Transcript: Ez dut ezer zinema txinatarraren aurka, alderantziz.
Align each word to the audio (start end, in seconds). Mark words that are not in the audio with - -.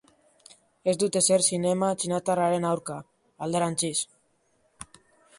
Ez 0.91 0.93
dut 1.01 1.17
ezer 1.19 1.43
zinema 1.49 1.89
txinatarraren 2.03 2.65
aurka, 2.69 2.95
alderantziz. 3.49 3.93